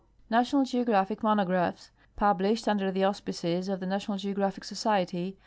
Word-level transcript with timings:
National 0.31 0.63
Geographic 0.65 1.21
Monographs, 1.21 1.91
published 2.15 2.67
under 2.67 2.89
the 2.91 3.03
auspices 3.03 3.69
of 3.69 3.79
the 3.79 3.85
National 3.85 4.17
Geographic 4.17 4.63
Society. 4.63 5.37